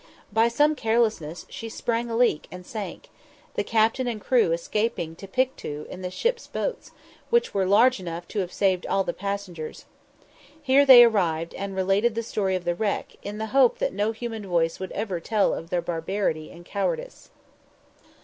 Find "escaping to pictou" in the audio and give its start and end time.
4.51-5.85